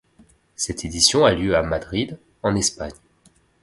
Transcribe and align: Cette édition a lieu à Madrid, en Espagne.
Cette 0.55 0.83
édition 0.83 1.25
a 1.25 1.31
lieu 1.31 1.55
à 1.55 1.61
Madrid, 1.61 2.17
en 2.41 2.55
Espagne. 2.55 2.89